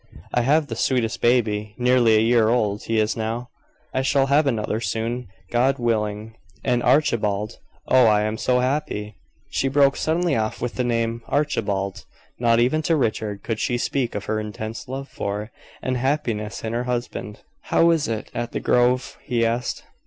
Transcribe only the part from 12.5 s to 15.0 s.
even to Richard could she speak of her intense